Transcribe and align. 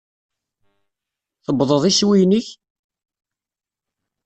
Tewwḍeḍ 1.45 1.83
iswiyen-ik? 1.91 2.47